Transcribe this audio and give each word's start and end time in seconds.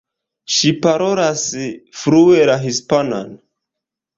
Ŝi 0.53 0.71
parolas 0.85 1.43
flue 2.05 2.49
la 2.53 2.57
hispanan. 2.65 3.31